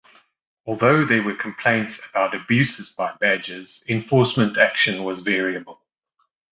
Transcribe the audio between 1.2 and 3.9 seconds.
were complaints about abuses by badgers